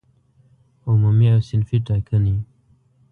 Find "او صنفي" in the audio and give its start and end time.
1.33-1.77